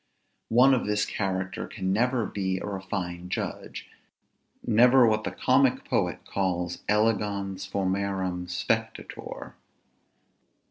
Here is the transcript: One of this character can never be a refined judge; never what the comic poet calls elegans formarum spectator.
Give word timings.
One 0.49 0.73
of 0.73 0.87
this 0.87 1.05
character 1.05 1.67
can 1.67 1.93
never 1.93 2.25
be 2.25 2.57
a 2.57 2.65
refined 2.65 3.29
judge; 3.31 3.87
never 4.65 5.05
what 5.05 5.23
the 5.25 5.29
comic 5.31 5.85
poet 5.85 6.25
calls 6.25 6.79
elegans 6.89 7.67
formarum 7.69 8.47
spectator. 8.49 9.53